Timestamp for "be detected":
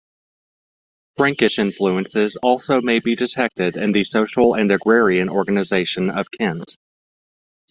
2.97-3.77